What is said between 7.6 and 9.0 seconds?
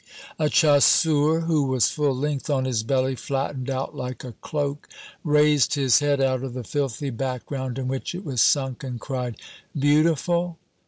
in which it was sunk, and